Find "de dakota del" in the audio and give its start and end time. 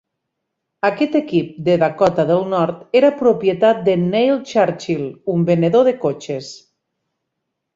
1.67-2.41